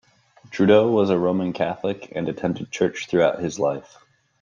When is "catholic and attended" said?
1.53-2.71